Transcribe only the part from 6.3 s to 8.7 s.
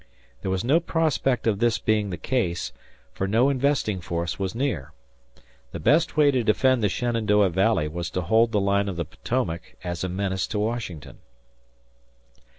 to defend the Shenandoah Valley was to hold the